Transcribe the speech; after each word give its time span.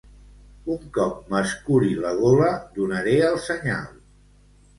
Un 0.75 0.79
cop 0.95 1.29
m'escuri 1.33 1.91
la 2.07 2.15
gola, 2.23 2.49
donaré 2.79 3.15
el 3.29 3.39
senyal. 3.51 3.95